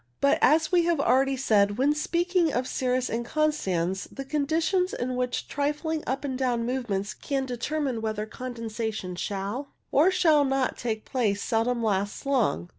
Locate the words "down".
6.35-6.65